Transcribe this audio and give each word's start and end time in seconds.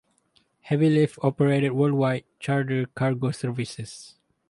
Heavylift 0.67 1.19
operated 1.23 1.73
worldwide 1.73 2.23
charter 2.39 2.87
cargo 2.87 3.29
services. 3.29 4.15